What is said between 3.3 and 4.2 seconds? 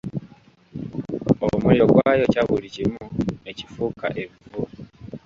ne kifuuka